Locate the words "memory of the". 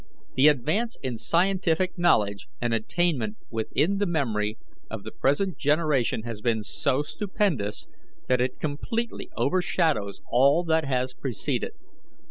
4.07-5.11